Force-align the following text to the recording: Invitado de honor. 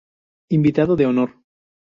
Invitado 0.49 0.95
de 0.95 1.05
honor. 1.05 1.29